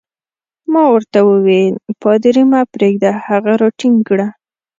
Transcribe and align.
ما 0.71 0.83
ورته 0.93 1.19
وویل: 1.31 1.75
پادري 2.01 2.43
مه 2.51 2.61
پرېږده، 2.73 3.11
هغه 3.25 3.51
راټینګ 3.61 3.97
کړه. 4.09 4.27